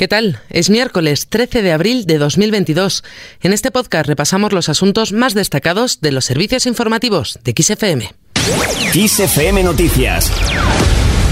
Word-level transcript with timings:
¿Qué 0.00 0.08
tal? 0.08 0.40
Es 0.48 0.70
miércoles 0.70 1.26
13 1.28 1.60
de 1.60 1.72
abril 1.72 2.06
de 2.06 2.16
2022. 2.16 3.04
En 3.42 3.52
este 3.52 3.70
podcast 3.70 4.06
repasamos 4.06 4.54
los 4.54 4.70
asuntos 4.70 5.12
más 5.12 5.34
destacados 5.34 6.00
de 6.00 6.10
los 6.10 6.24
servicios 6.24 6.64
informativos 6.64 7.38
de 7.44 7.52
XFM. 7.52 8.10
XFM 8.94 9.62
Noticias 9.62 10.32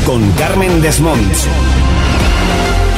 con 0.04 0.30
Carmen 0.32 0.82
Desmonts. 0.82 1.48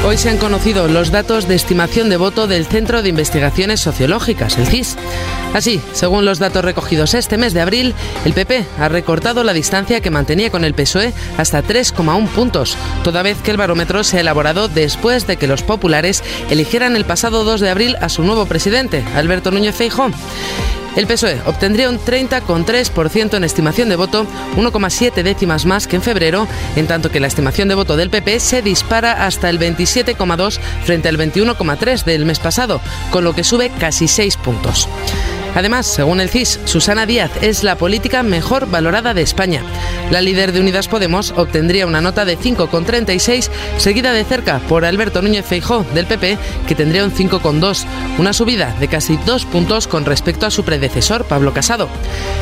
Hoy 0.02 0.16
se 0.16 0.30
han 0.30 0.38
conocido 0.38 0.88
los 0.88 1.10
datos 1.10 1.46
de 1.46 1.54
estimación 1.54 2.08
de 2.08 2.17
voto 2.17 2.46
del 2.46 2.64
Centro 2.64 3.03
de 3.03 3.10
Investigaciones 3.10 3.80
Sociológicas, 3.80 4.56
el 4.56 4.67
CIS. 4.67 4.96
Así, 5.53 5.78
según 5.92 6.24
los 6.24 6.38
datos 6.38 6.64
recogidos 6.64 7.12
este 7.12 7.37
mes 7.37 7.53
de 7.53 7.60
abril, 7.60 7.94
el 8.24 8.32
PP 8.32 8.64
ha 8.78 8.88
recortado 8.88 9.44
la 9.44 9.53
distancia 9.53 10.00
que 10.00 10.10
mantenía 10.10 10.50
con 10.50 10.64
el 10.64 10.72
PSOE 10.72 11.13
hasta 11.36 11.63
3,1 11.63 12.28
puntos, 12.28 12.78
toda 13.04 13.22
vez 13.22 13.36
que 13.42 13.50
el 13.50 13.58
barómetro 13.58 14.03
se 14.03 14.17
ha 14.17 14.21
elaborado 14.21 14.68
después 14.68 15.26
de 15.26 15.36
que 15.36 15.46
los 15.46 15.63
populares 15.63 16.24
eligieran 16.48 16.96
el 16.96 17.05
pasado 17.05 17.45
2 17.45 17.60
de 17.60 17.70
abril 17.70 17.96
a 18.01 18.09
su 18.09 18.23
nuevo 18.23 18.46
presidente, 18.46 19.04
Alberto 19.14 19.51
Núñez 19.51 19.74
Feijóo. 19.74 20.10
El 20.96 21.06
PSOE 21.06 21.40
obtendría 21.46 21.88
un 21.88 21.98
30,3% 21.98 23.36
en 23.36 23.44
estimación 23.44 23.88
de 23.88 23.96
voto, 23.96 24.26
1,7 24.56 25.22
décimas 25.22 25.64
más 25.66 25.86
que 25.86 25.96
en 25.96 26.02
febrero, 26.02 26.48
en 26.76 26.86
tanto 26.86 27.10
que 27.10 27.20
la 27.20 27.28
estimación 27.28 27.68
de 27.68 27.74
voto 27.74 27.96
del 27.96 28.10
PP 28.10 28.40
se 28.40 28.62
dispara 28.62 29.24
hasta 29.24 29.48
el 29.50 29.58
27,2 29.58 30.58
frente 30.84 31.08
al 31.08 31.16
21,3 31.16 32.04
del 32.04 32.24
mes 32.26 32.38
pasado, 32.40 32.80
con 33.10 33.24
lo 33.24 33.34
que 33.34 33.45
sube 33.45 33.70
casi 33.78 34.08
6 34.08 34.36
puntos. 34.38 34.88
Además, 35.54 35.86
según 35.86 36.20
el 36.20 36.28
CIS, 36.28 36.60
Susana 36.64 37.06
Díaz 37.06 37.30
es 37.42 37.64
la 37.64 37.77
política 37.77 38.22
mejor 38.22 38.70
valorada 38.70 39.14
de 39.14 39.22
España. 39.22 39.62
La 40.10 40.20
líder 40.20 40.52
de 40.52 40.60
Unidas 40.60 40.88
Podemos 40.88 41.32
obtendría 41.36 41.86
una 41.86 42.00
nota 42.00 42.24
de 42.24 42.38
5,36, 42.38 43.50
seguida 43.78 44.12
de 44.12 44.24
cerca 44.24 44.60
por 44.68 44.84
Alberto 44.84 45.23
Núñez 45.23 45.46
Feijó 45.46 45.84
del 45.95 46.06
PP, 46.06 46.38
que 46.66 46.74
tendría 46.74 47.04
un 47.04 47.12
5,2, 47.12 47.84
una 48.18 48.32
subida 48.32 48.74
de 48.78 48.88
casi 48.88 49.16
dos 49.26 49.45
puntos 49.45 49.87
con 49.87 50.04
respecto 50.04 50.46
a 50.46 50.51
su 50.51 50.65
predecesor, 50.65 51.24
Pablo 51.24 51.52
Casado. 51.52 51.88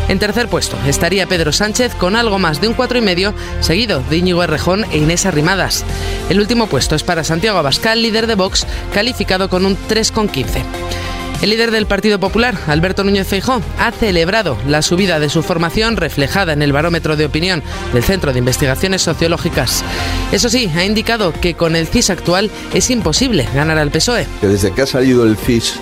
En 0.09 0.19
tercer 0.19 0.49
puesto 0.49 0.77
estaría 0.87 1.27
Pedro 1.27 1.53
Sánchez 1.53 1.95
con 1.95 2.17
algo 2.17 2.39
más 2.39 2.61
de 2.61 2.69
un 2.69 2.77
4,5, 2.77 3.35
seguido 3.61 4.03
de 4.09 4.17
Íñigo 4.17 4.43
Errejón 4.43 4.85
e 4.91 4.99
Inés 4.99 5.27
Arrimadas. 5.27 5.85
El 6.29 6.41
último 6.41 6.67
puesto 6.67 6.95
es 6.95 7.03
para 7.03 7.25
Santiago 7.25 7.59
Abascal, 7.59 8.03
líder 8.03 8.27
de 8.27 8.35
Vox, 8.35 8.67
calificado 8.93 9.49
con 9.49 9.67
un 9.67 9.77
3,15. 9.89 11.08
El 11.41 11.51
líder 11.51 11.71
del 11.71 11.87
Partido 11.87 12.19
Popular, 12.19 12.57
Alberto 12.67 13.05
Núñez 13.05 13.29
Feijó, 13.29 13.63
ha 13.79 13.93
celebrado 13.93 14.59
la 14.67 14.83
subida 14.83 15.21
de 15.21 15.29
su 15.29 15.45
formación 15.45 15.97
reflejada 15.97 16.53
en 16.53 16.63
el 16.63 16.73
barómetro 16.73 17.17
de 17.17 17.27
opinión 17.27 17.63
del 17.93 18.03
Centro 18.03 18.33
de 18.33 18.41
Investigaciones 18.41 19.03
Sociológicas. 19.03 19.85
Eso 20.33 20.49
sí, 20.49 20.69
ha 20.77 20.85
indicado 20.85 21.33
que 21.33 21.55
con 21.55 21.77
el 21.77 21.87
CIS 21.87 22.11
actual 22.11 22.51
es 22.75 22.91
imposible 22.91 23.47
ganar 23.55 23.79
al 23.79 23.91
PSOE. 23.91 24.27
Desde 24.43 24.73
que 24.73 24.83
ha 24.83 24.87
salido 24.87 25.25
el 25.25 25.37
CIS 25.37 25.75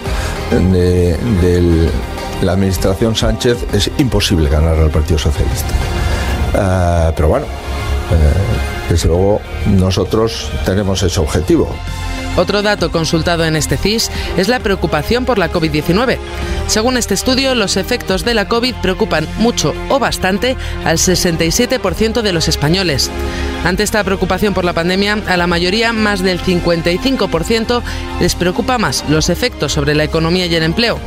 de, 0.50 1.88
la 2.42 2.52
administración 2.52 3.16
Sánchez 3.16 3.56
es 3.72 3.90
imposible 3.96 4.50
ganar 4.50 4.76
al 4.76 4.90
Partido 4.90 5.18
Socialista. 5.18 5.70
Ah, 6.54 7.12
pero 7.16 7.28
bueno, 7.28 7.46
eh, 7.46 7.65
desde 8.88 9.08
luego 9.08 9.40
nosotros 9.66 10.50
tenemos 10.64 11.02
ese 11.02 11.20
objetivo. 11.20 11.74
Otro 12.36 12.60
dato 12.60 12.90
consultado 12.90 13.44
en 13.44 13.56
este 13.56 13.78
CIS 13.78 14.10
es 14.36 14.48
la 14.48 14.60
preocupación 14.60 15.24
por 15.24 15.38
la 15.38 15.50
COVID-19. 15.50 16.18
Según 16.66 16.98
este 16.98 17.14
estudio, 17.14 17.54
los 17.54 17.78
efectos 17.78 18.24
de 18.24 18.34
la 18.34 18.46
COVID 18.46 18.74
preocupan 18.82 19.26
mucho 19.38 19.74
o 19.88 19.98
bastante 19.98 20.56
al 20.84 20.98
67% 20.98 22.20
de 22.20 22.32
los 22.32 22.48
españoles. 22.48 23.10
Ante 23.64 23.82
esta 23.82 24.04
preocupación 24.04 24.52
por 24.52 24.66
la 24.66 24.74
pandemia, 24.74 25.18
a 25.26 25.36
la 25.38 25.46
mayoría, 25.46 25.94
más 25.94 26.22
del 26.22 26.38
55%, 26.40 27.82
les 28.20 28.34
preocupa 28.34 28.76
más 28.76 29.04
los 29.08 29.30
efectos 29.30 29.72
sobre 29.72 29.94
la 29.94 30.04
economía 30.04 30.46
y 30.46 30.54
el 30.54 30.62
empleo, 30.62 30.98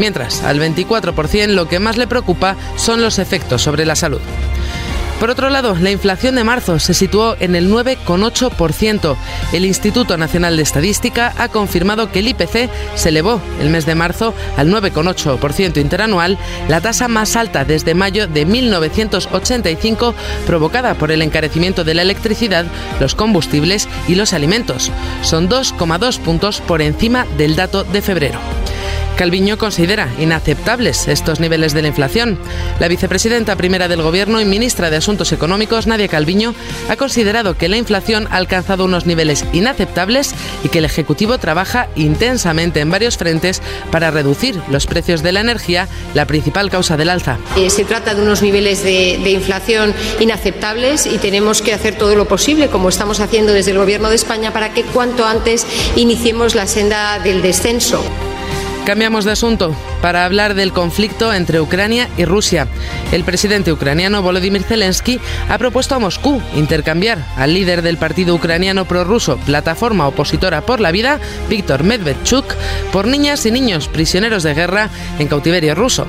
mientras 0.00 0.42
al 0.42 0.58
24% 0.58 1.46
lo 1.48 1.68
que 1.68 1.78
más 1.78 1.96
le 1.96 2.08
preocupa 2.08 2.56
son 2.76 3.02
los 3.02 3.20
efectos 3.20 3.62
sobre 3.62 3.86
la 3.86 3.94
salud. 3.94 4.20
Por 5.22 5.30
otro 5.30 5.50
lado, 5.50 5.76
la 5.76 5.92
inflación 5.92 6.34
de 6.34 6.42
marzo 6.42 6.80
se 6.80 6.94
situó 6.94 7.36
en 7.38 7.54
el 7.54 7.70
9,8%. 7.70 9.16
El 9.52 9.64
Instituto 9.64 10.16
Nacional 10.16 10.56
de 10.56 10.64
Estadística 10.64 11.32
ha 11.38 11.46
confirmado 11.48 12.10
que 12.10 12.18
el 12.18 12.26
IPC 12.26 12.68
se 12.96 13.10
elevó 13.10 13.40
el 13.60 13.70
mes 13.70 13.86
de 13.86 13.94
marzo 13.94 14.34
al 14.56 14.72
9,8% 14.72 15.80
interanual, 15.80 16.38
la 16.66 16.80
tasa 16.80 17.06
más 17.06 17.36
alta 17.36 17.64
desde 17.64 17.94
mayo 17.94 18.26
de 18.26 18.46
1985, 18.46 20.12
provocada 20.44 20.94
por 20.94 21.12
el 21.12 21.22
encarecimiento 21.22 21.84
de 21.84 21.94
la 21.94 22.02
electricidad, 22.02 22.66
los 22.98 23.14
combustibles 23.14 23.88
y 24.08 24.16
los 24.16 24.32
alimentos. 24.32 24.90
Son 25.22 25.48
2,2 25.48 26.18
puntos 26.18 26.60
por 26.60 26.82
encima 26.82 27.26
del 27.38 27.54
dato 27.54 27.84
de 27.84 28.02
febrero. 28.02 28.40
Calviño 29.16 29.58
considera 29.58 30.08
inaceptables 30.18 31.06
estos 31.06 31.38
niveles 31.38 31.74
de 31.74 31.82
la 31.82 31.88
inflación. 31.88 32.38
La 32.80 32.88
vicepresidenta 32.88 33.56
primera 33.56 33.86
del 33.86 34.02
Gobierno 34.02 34.40
y 34.40 34.44
ministra 34.44 34.90
de 34.90 34.96
Asuntos 34.96 35.32
Económicos, 35.32 35.86
Nadia 35.86 36.08
Calviño, 36.08 36.54
ha 36.88 36.96
considerado 36.96 37.56
que 37.56 37.68
la 37.68 37.76
inflación 37.76 38.26
ha 38.30 38.36
alcanzado 38.36 38.84
unos 38.84 39.06
niveles 39.06 39.44
inaceptables 39.52 40.34
y 40.64 40.68
que 40.68 40.78
el 40.78 40.84
Ejecutivo 40.84 41.38
trabaja 41.38 41.88
intensamente 41.94 42.80
en 42.80 42.90
varios 42.90 43.16
frentes 43.16 43.62
para 43.90 44.10
reducir 44.10 44.60
los 44.68 44.86
precios 44.86 45.22
de 45.22 45.32
la 45.32 45.40
energía, 45.40 45.88
la 46.14 46.26
principal 46.26 46.70
causa 46.70 46.96
del 46.96 47.10
alza. 47.10 47.38
Eh, 47.56 47.70
se 47.70 47.84
trata 47.84 48.14
de 48.14 48.22
unos 48.22 48.42
niveles 48.42 48.82
de, 48.82 49.20
de 49.22 49.30
inflación 49.30 49.94
inaceptables 50.20 51.06
y 51.06 51.18
tenemos 51.18 51.62
que 51.62 51.74
hacer 51.74 51.96
todo 51.96 52.16
lo 52.16 52.26
posible, 52.26 52.68
como 52.68 52.88
estamos 52.88 53.20
haciendo 53.20 53.52
desde 53.52 53.72
el 53.72 53.78
Gobierno 53.78 54.08
de 54.08 54.16
España, 54.16 54.52
para 54.52 54.72
que 54.72 54.82
cuanto 54.82 55.26
antes 55.26 55.66
iniciemos 55.96 56.54
la 56.54 56.66
senda 56.66 57.18
del 57.18 57.42
descenso. 57.42 58.02
Cambiamos 58.84 59.24
de 59.24 59.30
asunto 59.30 59.74
para 60.02 60.26
hablar 60.26 60.54
del 60.54 60.72
conflicto 60.72 61.32
entre 61.32 61.60
Ucrania 61.60 62.08
y 62.18 62.26
Rusia. 62.26 62.66
El 63.12 63.24
presidente 63.24 63.72
ucraniano 63.72 64.20
Volodymyr 64.20 64.64
Zelensky 64.64 65.20
ha 65.48 65.56
propuesto 65.56 65.94
a 65.94 65.98
Moscú 65.98 66.42
intercambiar 66.54 67.24
al 67.36 67.54
líder 67.54 67.80
del 67.82 67.96
partido 67.96 68.34
ucraniano 68.34 68.84
prorruso 68.84 69.38
Plataforma 69.38 70.08
Opositora 70.08 70.60
por 70.62 70.80
la 70.80 70.90
Vida, 70.90 71.20
Víctor 71.48 71.84
Medvedchuk, 71.84 72.44
por 72.92 73.06
niñas 73.06 73.46
y 73.46 73.52
niños 73.52 73.88
prisioneros 73.88 74.42
de 74.42 74.54
guerra 74.54 74.90
en 75.18 75.28
cautiverio 75.28 75.74
ruso. 75.74 76.06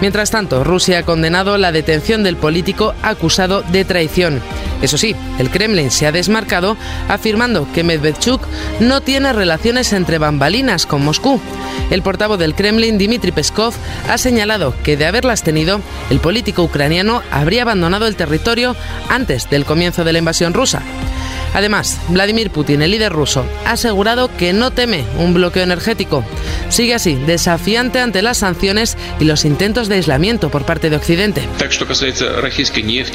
Mientras 0.00 0.30
tanto, 0.30 0.64
Rusia 0.64 1.00
ha 1.00 1.02
condenado 1.04 1.58
la 1.58 1.70
detención 1.70 2.22
del 2.22 2.36
político 2.36 2.94
acusado 3.02 3.62
de 3.62 3.84
traición. 3.84 4.40
Eso 4.82 4.98
sí, 4.98 5.14
el 5.38 5.50
Kremlin 5.50 5.90
se 5.90 6.06
ha 6.06 6.12
desmarcado 6.12 6.76
afirmando 7.08 7.68
que 7.72 7.84
Medvedchuk 7.84 8.42
no 8.80 9.00
tiene 9.00 9.32
relaciones 9.32 9.92
entre 9.92 10.18
bambalinas 10.18 10.86
con 10.86 11.04
Moscú. 11.04 11.40
El 11.90 12.02
portavoz 12.02 12.38
del 12.38 12.54
Kremlin, 12.54 12.98
Dmitry 12.98 13.32
Peskov, 13.34 13.74
ha 14.08 14.18
señalado 14.18 14.74
que 14.82 14.96
de 14.96 15.06
haberlas 15.06 15.42
tenido, 15.42 15.80
el 16.10 16.20
político 16.20 16.62
ucraniano 16.62 17.22
habría 17.30 17.62
abandonado 17.62 18.06
el 18.06 18.16
territorio 18.16 18.76
antes 19.08 19.50
del 19.50 19.64
comienzo 19.64 20.04
de 20.04 20.12
la 20.12 20.18
invasión 20.18 20.54
rusa. 20.54 20.82
Además, 21.54 22.00
Vladimir 22.08 22.50
Putin, 22.50 22.82
el 22.82 22.90
líder 22.90 23.12
ruso, 23.12 23.46
ha 23.64 23.72
asegurado 23.72 24.28
que 24.36 24.52
no 24.52 24.72
teme 24.72 25.04
un 25.18 25.32
bloqueo 25.34 25.62
energético. 25.62 26.24
Sigue 26.68 26.94
así, 26.94 27.14
desafiante 27.14 28.00
ante 28.00 28.22
las 28.22 28.38
sanciones 28.38 28.98
y 29.20 29.24
los 29.24 29.44
intentos 29.44 29.88
de 29.88 29.94
aislamiento 29.94 30.50
por 30.50 30.64
parte 30.64 30.90
de 30.90 30.96
Occidente. 30.96 31.42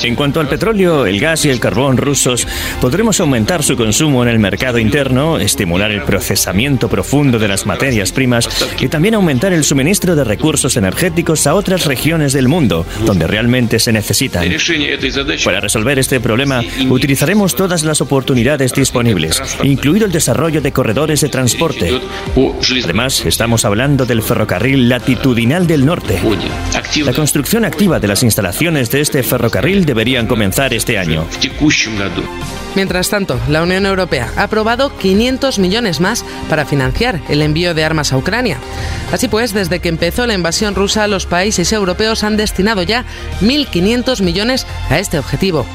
En 0.03 0.15
cuanto 0.15 0.39
al 0.39 0.47
petróleo, 0.47 1.05
el 1.05 1.19
gas 1.19 1.43
y 1.43 1.49
el 1.49 1.59
carbón 1.59 1.97
rusos, 1.97 2.47
podremos 2.79 3.19
aumentar 3.19 3.61
su 3.61 3.75
consumo 3.75 4.23
en 4.23 4.29
el 4.29 4.39
mercado 4.39 4.79
interno, 4.79 5.37
estimular 5.37 5.91
el 5.91 6.03
procesamiento 6.03 6.87
profundo 6.87 7.39
de 7.39 7.49
las 7.49 7.65
materias 7.65 8.13
primas 8.13 8.47
y 8.79 8.87
también 8.87 9.15
aumentar 9.15 9.51
el 9.51 9.65
suministro 9.65 10.15
de 10.15 10.23
recursos 10.23 10.77
energéticos 10.77 11.45
a 11.45 11.55
otras 11.55 11.85
regiones 11.85 12.31
del 12.31 12.47
mundo 12.47 12.85
donde 13.05 13.27
realmente 13.27 13.79
se 13.79 13.91
necesitan. 13.91 14.45
Para 15.43 15.59
resolver 15.59 15.99
este 15.99 16.21
problema, 16.21 16.61
utilizaremos 16.89 17.53
todas 17.53 17.83
las 17.83 17.99
oportunidades 17.99 18.28
oportunidades 18.29 18.73
disponibles, 18.73 19.41
incluido 19.63 20.05
el 20.05 20.11
desarrollo 20.11 20.61
de 20.61 20.71
corredores 20.71 21.21
de 21.21 21.29
transporte. 21.29 21.99
Además, 22.83 23.25
estamos 23.25 23.65
hablando 23.65 24.05
del 24.05 24.21
ferrocarril 24.21 24.87
latitudinal 24.87 25.65
del 25.65 25.83
norte. 25.83 26.21
La 27.03 27.13
construcción 27.13 27.65
activa 27.65 27.99
de 27.99 28.07
las 28.07 28.21
instalaciones 28.21 28.91
de 28.91 29.01
este 29.01 29.23
ferrocarril 29.23 29.83
deberían 29.83 30.27
comenzar 30.27 30.75
este 30.75 30.99
año. 30.99 31.25
Mientras 32.79 33.09
tanto, 33.09 33.37
la 33.49 33.61
Unión 33.61 33.85
Europea 33.85 34.31
ha 34.37 34.43
aprobado 34.43 34.95
500 34.95 35.59
millones 35.59 35.99
más 35.99 36.23
para 36.47 36.65
financiar 36.65 37.19
el 37.27 37.41
envío 37.41 37.73
de 37.73 37.83
armas 37.83 38.13
a 38.13 38.17
Ucrania. 38.17 38.57
Así 39.11 39.27
pues, 39.27 39.53
desde 39.53 39.79
que 39.79 39.89
empezó 39.89 40.25
la 40.25 40.33
invasión 40.33 40.75
rusa, 40.75 41.09
los 41.09 41.25
países 41.25 41.73
europeos 41.73 42.23
han 42.23 42.37
destinado 42.37 42.81
ya 42.81 43.03
1.500 43.41 44.21
millones 44.21 44.65
a 44.89 44.97
este 44.97 45.19
objetivo. 45.19 45.65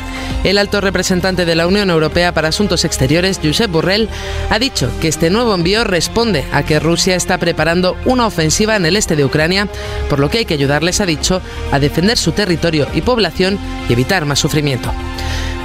El 0.45 0.57
alto 0.57 0.81
representante 0.81 1.45
de 1.45 1.55
la 1.55 1.67
Unión 1.67 1.91
Europea 1.91 2.33
para 2.33 2.49
Asuntos 2.49 2.87
Exteriores, 2.87 3.39
Josep 3.45 3.71
Borrell, 3.71 4.09
ha 4.49 4.59
dicho 4.59 4.91
que 5.03 5.09
este 5.09 5.29
nuevo 5.29 5.55
envío 5.55 5.85
responde 5.85 6.47
a 6.53 6.63
que 6.63 6.81
Rusia 6.81 7.17
está 7.17 7.37
preparando 7.37 7.99
una 8.07 8.27
ofensiva 8.27 8.77
en 8.77 8.87
el 8.87 8.97
este 8.97 9.15
de 9.15 9.27
Ucrania, 9.27 9.69
por 10.09 10.21
lo 10.21 10.31
que 10.31 10.39
hay 10.39 10.45
que 10.47 10.55
ayudarles, 10.55 11.03
ha 11.03 11.07
dicho, 11.07 11.43
a 11.71 11.79
defender 11.79 12.17
su 12.17 12.33
territorio 12.33 12.87
y 12.95 13.03
población 13.03 13.59
y 13.91 13.93
evitar 13.93 14.25
más 14.25 14.39
sufrimiento. 14.39 14.91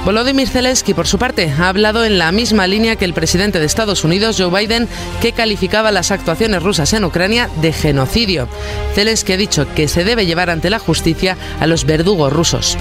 Volodymyr 0.04 0.48
Zelensky, 0.48 0.94
por 0.94 1.06
su 1.06 1.18
parte, 1.18 1.52
ha 1.58 1.68
hablado 1.68 2.04
en 2.04 2.18
la 2.18 2.32
misma 2.32 2.66
línea 2.66 2.96
que 2.96 3.04
el 3.04 3.12
presidente 3.12 3.58
de 3.58 3.66
Estados 3.66 4.02
Unidos, 4.02 4.36
Joe 4.38 4.50
Biden, 4.50 4.88
que 5.20 5.32
calificaba 5.32 5.92
las 5.92 6.10
actuaciones 6.10 6.62
rusas 6.62 6.92
en 6.94 7.04
Ucrania 7.04 7.50
de 7.60 7.72
genocidio. 7.72 8.48
Zelensky 8.94 9.34
ha 9.34 9.36
dicho 9.36 9.66
que 9.74 9.88
se 9.88 10.04
debe 10.04 10.24
llevar 10.24 10.48
ante 10.48 10.70
la 10.70 10.78
justicia 10.78 11.36
a 11.60 11.66
los 11.66 11.84
verdugos 11.84 12.32
rusos. 12.32 12.78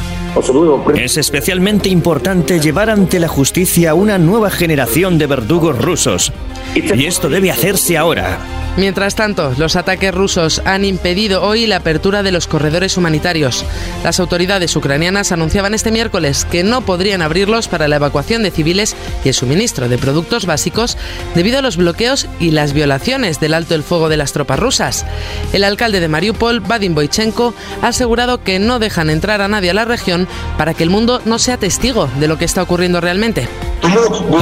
Es 0.96 1.18
especialmente 1.18 1.90
importante 1.90 2.60
llevar 2.60 2.90
ante 2.90 3.20
la 3.20 3.28
justicia 3.28 3.92
a 3.92 3.96
una 3.96 4.18
nueva 4.18 4.50
generación 4.50 5.18
de 5.18 5.28
verdugos 5.28 5.78
rusos. 5.78 6.32
Y 6.74 7.06
esto 7.06 7.30
debe 7.30 7.52
hacerse 7.52 7.98
ahora. 7.98 8.40
Mientras 8.80 9.14
tanto, 9.14 9.54
los 9.58 9.76
ataques 9.76 10.14
rusos 10.14 10.62
han 10.64 10.86
impedido 10.86 11.44
hoy 11.44 11.68
la 11.68 11.76
apertura 11.76 12.24
de 12.24 12.32
los 12.32 12.48
corredores 12.48 12.96
humanitarios. 12.96 13.66
Las 14.06 14.22
autoridades 14.22 14.74
ucranianas 14.74 15.34
anunciaban 15.34 15.74
este 15.74 15.92
miércoles 15.92 16.46
que 16.46 16.64
no 16.64 16.80
podrían 16.80 17.22
abrirlos 17.22 17.68
para 17.68 17.90
la 17.90 17.98
evacuación 17.98 18.42
de 18.42 18.52
civiles 18.52 18.96
y 19.26 19.28
el 19.28 19.34
suministro 19.34 19.90
de 19.90 19.98
productos 19.98 20.46
básicos 20.46 20.98
debido 21.36 21.60
a 21.60 21.62
los 21.62 21.76
bloqueos 21.76 22.28
y 22.40 22.52
las 22.52 22.72
violaciones 22.72 23.42
del 23.42 23.54
alto 23.54 23.76
el 23.76 23.84
fuego 23.84 24.08
de 24.08 24.16
las 24.16 24.32
tropas 24.32 24.60
rusas. 24.60 25.06
El 25.52 25.66
alcalde 25.66 26.00
de 26.00 26.08
Mariupol, 26.08 26.62
Vadim 26.62 26.96
Boichenko, 26.96 27.54
ha 27.82 27.90
asegurado 27.90 28.46
que 28.46 28.60
no 28.60 28.80
dejan 28.80 29.10
entrar 29.10 29.42
a 29.42 29.50
nadie 29.50 29.72
a 29.72 29.74
la 29.74 29.84
región 29.84 30.26
para 30.58 30.74
que 30.74 30.84
el 30.84 30.90
mundo 30.90 31.22
no 31.26 31.38
sea 31.38 31.58
testigo 31.58 32.10
de 32.18 32.30
lo 32.30 32.38
que 32.38 32.46
está 32.46 32.64
ocurriendo 32.64 33.02
realmente. 33.02 33.50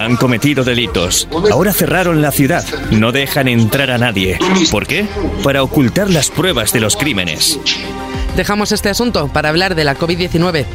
Han 0.02 0.18
cometido 0.18 0.64
delitos. 0.64 1.28
Ahora 1.52 1.74
cerraron 1.74 2.22
la 2.22 2.32
ciudad. 2.32 2.64
No 2.92 3.12
dejan 3.12 3.48
entrar 3.48 3.92
a 3.92 3.98
nadie. 3.98 4.40
¿Por 4.72 4.88
qué? 4.88 5.06
Para 5.44 5.64
ocultar 5.64 6.10
las 6.10 6.30
pruebas 6.30 6.74
de 6.74 6.80
los 6.80 6.96
crímenes. 6.96 7.60
Dejamos 8.36 8.72
este 8.72 8.90
asunto 8.90 9.30
para 9.30 9.50
hablar 9.50 9.74
de 9.74 9.84
la 9.84 9.96
COVID-19. 9.98 10.66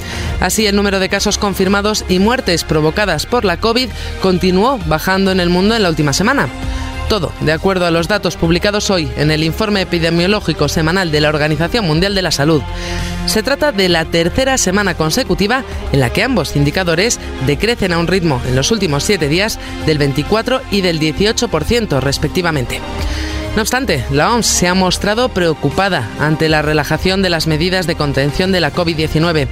Así, 0.41 0.67
el 0.67 0.75
número 0.75 0.99
de 0.99 1.09
casos 1.09 1.39
confirmados 1.39 2.05
y 2.09 2.19
muertes 2.19 2.65
provocadas 2.65 3.25
por 3.27 3.45
la 3.45 3.59
COVID 3.59 3.89
continuó 4.21 4.79
bajando 4.87 5.31
en 5.31 5.39
el 5.39 5.49
mundo 5.49 5.77
en 5.77 5.85
la 5.85 5.89
última 5.89 6.13
semana. 6.13 6.49
Todo, 7.09 7.33
de 7.41 7.53
acuerdo 7.53 7.85
a 7.87 7.91
los 7.91 8.09
datos 8.09 8.37
publicados 8.37 8.91
hoy 8.91 9.11
en 9.17 9.31
el 9.31 9.45
informe 9.45 9.83
epidemiológico 9.83 10.69
semanal 10.69 11.11
de 11.11 11.21
la 11.21 11.29
Organización 11.29 11.87
Mundial 11.87 12.15
de 12.15 12.23
la 12.23 12.31
Salud. 12.31 12.63
Se 13.27 13.43
trata 13.43 13.71
de 13.71 13.89
la 13.89 14.07
tercera 14.07 14.57
semana 14.57 14.95
consecutiva 14.95 15.63
en 15.93 16.01
la 16.01 16.11
que 16.11 16.23
ambos 16.23 16.57
indicadores 16.57 17.21
decrecen 17.47 17.93
a 17.93 17.99
un 17.99 18.07
ritmo 18.07 18.41
en 18.47 18.57
los 18.57 18.71
últimos 18.71 19.05
siete 19.05 19.29
días 19.29 19.59
del 19.87 19.99
24 19.99 20.63
y 20.71 20.81
del 20.81 20.99
18% 20.99 22.01
respectivamente. 22.01 22.81
No 23.55 23.61
obstante, 23.61 24.03
la 24.11 24.33
OMS 24.33 24.47
se 24.47 24.67
ha 24.67 24.73
mostrado 24.73 25.29
preocupada 25.29 26.09
ante 26.19 26.49
la 26.49 26.63
relajación 26.63 27.21
de 27.21 27.29
las 27.29 27.47
medidas 27.47 27.87
de 27.87 27.97
contención 27.97 28.51
de 28.51 28.61
la 28.61 28.73
COVID-19. 28.73 29.47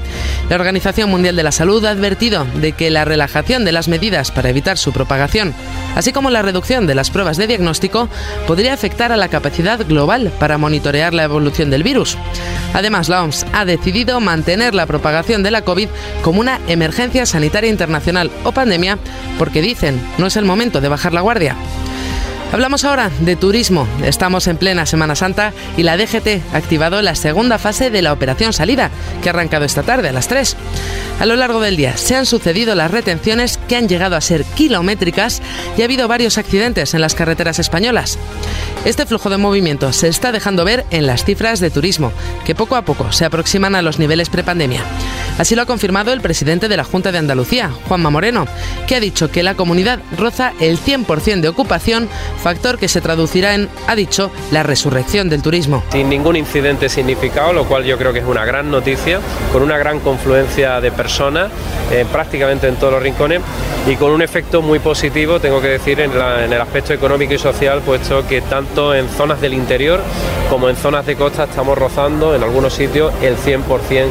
La 0.49 0.57
Organización 0.57 1.11
Mundial 1.11 1.37
de 1.37 1.43
la 1.43 1.53
Salud 1.53 1.85
ha 1.85 1.91
advertido 1.91 2.47
de 2.55 2.73
que 2.73 2.89
la 2.89 3.05
relajación 3.05 3.67
de 3.67 3.73
las 3.73 3.89
medidas 3.89 4.31
para 4.31 4.49
evitar 4.49 4.79
su 4.79 4.93
propagación, 4.93 5.53
así 5.97 6.15
como 6.15 6.31
la 6.31 6.41
reducción 6.41 6.87
de 6.87 6.95
las 6.95 7.11
pruebas 7.11 7.37
de 7.37 7.47
diagnóstico, 7.47 8.09
podría 8.47 8.73
afectar 8.73 9.13
a 9.13 9.19
la 9.19 9.29
capacidad 9.29 9.87
global 9.87 10.33
para 10.39 10.57
monitorear 10.57 11.13
la 11.13 11.25
evolución 11.25 11.69
del 11.69 11.83
virus. 11.83 12.17
Además, 12.73 13.11
la 13.11 13.23
OMS 13.23 13.45
ha 13.53 13.67
decidido 13.67 14.19
mantener 14.19 14.75
la 14.75 14.87
propagación 14.87 15.43
de 15.43 15.51
la 15.51 15.61
COVID 15.61 15.89
como 16.23 16.41
una 16.41 16.59
emergencia 16.69 17.27
sanitaria 17.27 17.69
internacional 17.69 18.31
o 18.45 18.53
pandemia 18.53 18.99
porque 19.39 19.61
dicen 19.61 20.01
no 20.17 20.27
es 20.27 20.37
el 20.37 20.47
momento 20.47 20.81
de 20.81 20.89
bajar 20.89 21.13
la 21.13 21.21
guardia. 21.21 21.55
Hablamos 22.53 22.85
ahora 22.85 23.13
de 23.21 23.37
turismo. 23.37 23.87
Estamos 24.03 24.49
en 24.49 24.57
plena 24.57 24.85
Semana 24.85 25.15
Santa 25.15 25.53
y 25.77 25.85
la 25.85 25.97
DGT 25.97 26.43
ha 26.53 26.57
activado 26.57 27.01
la 27.01 27.15
segunda 27.15 27.59
fase 27.59 27.91
de 27.91 28.03
la 28.03 28.13
operación 28.13 28.53
salida, 28.53 28.91
que 29.23 29.29
ha 29.29 29.33
arrancado 29.33 29.65
esta 29.65 29.85
tarde 29.85 30.09
a 30.09 30.13
las 30.13 30.27
3. 30.27 30.57
A 31.21 31.27
lo 31.27 31.37
largo 31.37 31.61
del 31.61 31.77
día 31.77 31.97
se 31.97 32.17
han 32.17 32.27
sucedido 32.27 32.75
las 32.75 32.91
retenciones 32.91 33.57
que 33.69 33.77
han 33.77 33.89
llegado 33.89 34.17
a 34.17 34.21
ser 34.21 34.45
kilométricas 34.45 35.41
y 35.79 35.83
ha 35.83 35.85
habido 35.85 36.09
varios 36.09 36.39
accidentes 36.39 36.93
en 36.93 37.03
las 37.03 37.15
carreteras 37.15 37.61
españolas. 37.61 38.19
Este 38.85 39.07
flujo 39.07 39.31
de 39.31 39.37
movimiento 39.37 39.93
se 39.93 40.09
está 40.09 40.33
dejando 40.33 40.65
ver 40.65 40.87
en 40.91 41.07
las 41.07 41.25
cifras 41.25 41.61
de 41.61 41.71
turismo, 41.71 42.13
que 42.45 42.57
poco 42.57 42.75
a 42.75 42.83
poco 42.83 43.13
se 43.13 43.27
aproximan 43.27 43.77
a 43.77 43.83
los 43.83 43.99
niveles 43.99 44.29
prepandemia. 44.29 44.81
Así 45.39 45.55
lo 45.55 45.63
ha 45.63 45.67
confirmado 45.67 46.13
el 46.13 46.21
presidente 46.21 46.69
de 46.69 46.77
la 46.77 46.85
Junta 46.85 47.13
de 47.13 47.19
Andalucía, 47.19 47.71
Juanma 47.87 48.11
Moreno, 48.11 48.47
que 48.87 48.97
ha 48.97 49.01
dicho 49.01 49.31
que 49.31 49.43
la 49.43 49.55
comunidad 49.55 50.01
roza 50.17 50.53
el 50.61 50.79
100% 50.79 51.41
de 51.41 51.49
ocupación 51.49 52.09
factor 52.41 52.79
que 52.79 52.89
se 52.89 53.01
traducirá 53.01 53.55
en, 53.55 53.69
ha 53.87 53.95
dicho, 53.95 54.31
la 54.51 54.63
resurrección 54.63 55.29
del 55.29 55.43
turismo. 55.43 55.83
Sin 55.93 56.09
ningún 56.09 56.37
incidente 56.37 56.89
significado, 56.89 57.53
lo 57.53 57.65
cual 57.67 57.85
yo 57.85 57.99
creo 57.99 58.13
que 58.13 58.21
es 58.21 58.25
una 58.25 58.45
gran 58.45 58.71
noticia, 58.71 59.21
con 59.53 59.63
una 59.63 59.79
gran 59.79 60.01
confluencia 60.01 60.81
de 60.81 60.91
personas 60.91 61.51
eh, 61.93 62.05
prácticamente 62.11 62.67
en 62.69 62.77
todos 62.77 62.95
los 62.95 63.03
rincones 63.03 63.41
y 63.87 63.97
con 63.97 64.11
un 64.11 64.23
efecto 64.23 64.63
muy 64.63 64.79
positivo, 64.79 65.41
tengo 65.41 65.61
que 65.61 65.69
decir, 65.69 66.01
en, 66.01 66.13
el 66.13 66.61
aspecto 66.61 66.93
económico 66.93 67.35
y 67.35 67.39
social, 67.39 67.81
puesto 67.85 68.27
que 68.27 68.41
tanto 68.41 68.95
en 68.95 69.09
zonas 69.09 69.41
del 69.41 69.55
interior 69.55 70.01
como 70.49 70.69
en 70.69 70.77
zonas 70.77 71.07
de 71.07 71.17
costa 71.17 71.45
estamos 71.45 71.77
rozando 71.77 72.35
en 72.35 72.43
algunos 72.43 72.75
sitios 72.75 73.13
el 73.23 73.37
100% 73.37 74.09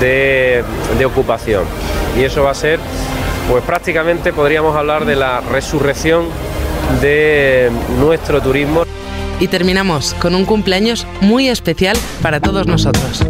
de, 0.00 0.64
de 0.98 1.04
ocupación. 1.04 1.64
Y 2.18 2.24
eso 2.24 2.42
va 2.42 2.50
a 2.50 2.54
ser 2.54 2.80
pues 3.48 3.62
prácticamente 3.62 4.32
podríamos 4.32 4.74
hablar 4.76 5.04
de 5.04 5.14
la 5.14 5.40
resurrección 5.40 6.26
de 7.00 7.70
nuestro 7.98 8.40
turismo. 8.40 8.84
Y 9.38 9.48
terminamos 9.48 10.14
con 10.14 10.34
un 10.34 10.44
cumpleaños 10.44 11.06
muy 11.20 11.48
especial 11.48 11.96
para 12.22 12.40
todos 12.40 12.66
nosotros. 12.66 13.22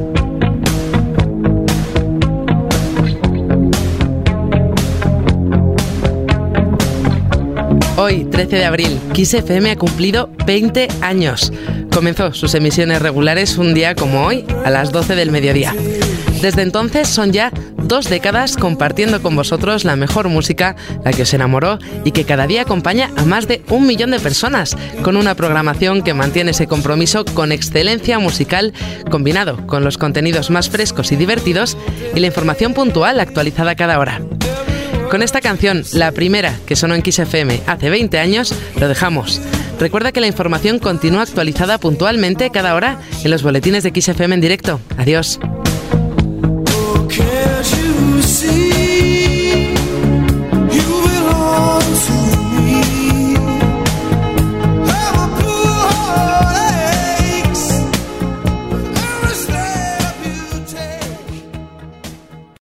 Hoy, 7.98 8.24
13 8.24 8.56
de 8.56 8.64
abril, 8.66 9.00
Kiss 9.14 9.32
FM 9.32 9.70
ha 9.70 9.76
cumplido 9.76 10.28
20 10.46 10.86
años. 11.00 11.50
Comenzó 11.92 12.32
sus 12.34 12.54
emisiones 12.54 13.00
regulares 13.00 13.56
un 13.56 13.72
día 13.72 13.94
como 13.94 14.26
hoy, 14.26 14.44
a 14.64 14.70
las 14.70 14.92
12 14.92 15.16
del 15.16 15.30
mediodía. 15.30 15.74
Desde 16.42 16.60
entonces 16.60 17.08
son 17.08 17.32
ya 17.32 17.50
dos 17.88 18.08
décadas 18.08 18.56
compartiendo 18.56 19.22
con 19.22 19.36
vosotros 19.36 19.84
la 19.84 19.96
mejor 19.96 20.28
música, 20.28 20.76
la 21.04 21.12
que 21.12 21.22
os 21.22 21.34
enamoró 21.34 21.78
y 22.04 22.12
que 22.12 22.24
cada 22.24 22.46
día 22.46 22.62
acompaña 22.62 23.10
a 23.16 23.24
más 23.24 23.48
de 23.48 23.62
un 23.68 23.86
millón 23.86 24.10
de 24.10 24.20
personas, 24.20 24.76
con 25.02 25.16
una 25.16 25.34
programación 25.34 26.02
que 26.02 26.14
mantiene 26.14 26.50
ese 26.50 26.66
compromiso 26.66 27.24
con 27.24 27.52
excelencia 27.52 28.18
musical 28.18 28.72
combinado 29.10 29.66
con 29.66 29.84
los 29.84 29.98
contenidos 29.98 30.50
más 30.50 30.70
frescos 30.70 31.12
y 31.12 31.16
divertidos 31.16 31.76
y 32.14 32.20
la 32.20 32.26
información 32.26 32.74
puntual 32.74 33.20
actualizada 33.20 33.74
cada 33.74 33.98
hora. 33.98 34.20
Con 35.10 35.22
esta 35.22 35.40
canción, 35.40 35.84
la 35.92 36.10
primera 36.12 36.58
que 36.66 36.74
sonó 36.74 36.94
en 36.94 37.02
Kiss 37.02 37.20
FM 37.20 37.62
hace 37.66 37.90
20 37.90 38.18
años, 38.18 38.52
lo 38.80 38.88
dejamos. 38.88 39.40
Recuerda 39.78 40.10
que 40.10 40.20
la 40.20 40.26
información 40.26 40.78
continúa 40.78 41.22
actualizada 41.22 41.78
puntualmente 41.78 42.50
cada 42.50 42.74
hora 42.74 43.00
en 43.22 43.30
los 43.30 43.42
boletines 43.42 43.84
de 43.84 43.92
Kiss 43.92 44.08
FM 44.08 44.34
en 44.34 44.40
directo. 44.40 44.80
Adiós. 44.96 45.38